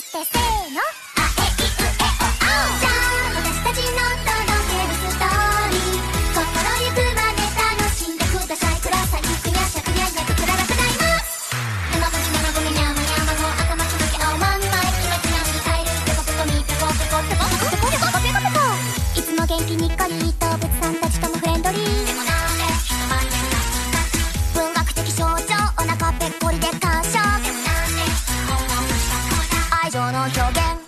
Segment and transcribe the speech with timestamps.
[0.00, 1.05] スてせーの。
[29.86, 30.85] 愛情の表現。